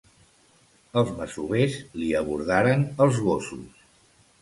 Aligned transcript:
Els 1.01 1.11
masovers 1.19 1.77
li 2.01 2.09
abordaren 2.25 2.91
els 3.07 3.25
gossos. 3.31 3.83